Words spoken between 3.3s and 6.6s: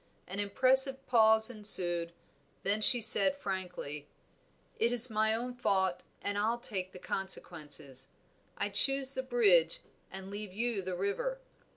frankly "It is my own fault and I'll